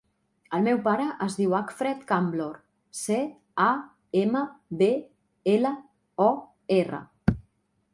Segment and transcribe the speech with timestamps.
[0.59, 2.57] El meu pare es diu Acfred Camblor:
[3.03, 3.21] ce,
[3.69, 3.71] a,
[4.25, 4.45] ema,
[4.83, 4.93] be,
[5.57, 5.79] ela,
[6.31, 6.33] o,
[6.83, 7.09] erra.